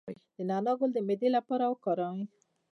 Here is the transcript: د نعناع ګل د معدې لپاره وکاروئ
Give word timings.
د 0.35 0.37
نعناع 0.49 0.75
ګل 0.79 0.89
د 0.93 0.97
معدې 1.07 1.29
لپاره 1.37 1.65
وکاروئ 1.67 2.21